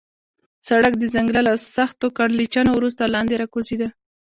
سړک 0.67 0.93
د 0.97 1.03
ځنګله 1.13 1.41
له 1.47 1.53
سختو 1.75 2.07
کږلېچونو 2.17 2.71
وروسته 2.73 3.03
لاندې 3.13 3.39
راکوزېده. 3.41 3.87